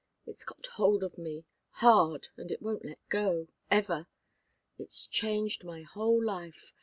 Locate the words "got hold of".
0.43-1.19